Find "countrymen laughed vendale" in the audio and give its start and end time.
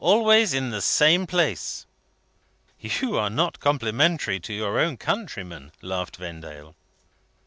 4.97-6.75